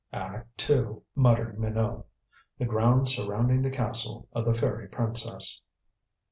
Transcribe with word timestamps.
"Act 0.13 0.57
Two," 0.57 1.03
muttered 1.15 1.59
Minot. 1.59 2.07
"The 2.57 2.65
grounds 2.65 3.15
surrounding 3.15 3.61
the 3.61 3.69
castle 3.69 4.27
of 4.33 4.45
the 4.45 4.53
fairy 4.55 4.87
princess." 4.87 5.61